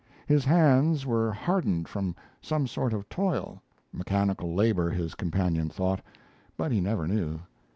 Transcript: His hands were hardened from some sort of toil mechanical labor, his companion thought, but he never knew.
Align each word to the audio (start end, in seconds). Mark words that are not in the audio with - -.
His 0.25 0.45
hands 0.45 1.05
were 1.05 1.31
hardened 1.31 1.87
from 1.87 2.15
some 2.41 2.65
sort 2.65 2.91
of 2.91 3.07
toil 3.07 3.61
mechanical 3.93 4.51
labor, 4.51 4.89
his 4.89 5.13
companion 5.13 5.69
thought, 5.69 6.01
but 6.57 6.71
he 6.71 6.81
never 6.81 7.07
knew. 7.07 7.39